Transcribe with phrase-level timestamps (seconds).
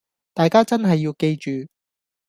[0.33, 1.67] 大家真係要記住